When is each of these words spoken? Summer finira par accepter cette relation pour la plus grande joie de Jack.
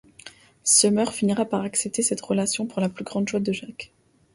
Summer 0.63 1.11
finira 1.13 1.45
par 1.45 1.61
accepter 1.61 2.01
cette 2.01 2.21
relation 2.21 2.65
pour 2.65 2.81
la 2.81 2.89
plus 2.89 3.03
grande 3.05 3.29
joie 3.29 3.39
de 3.39 3.51
Jack. 3.53 3.91